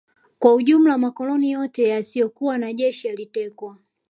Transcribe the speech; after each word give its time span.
Kwa 0.39 0.55
ujumla 0.55 0.97
makoloni 0.97 1.51
yote 1.51 1.87
yasiyokuwa 1.87 2.57
na 2.57 2.73
jeshi 2.73 3.07
yalitekwa 3.07 3.77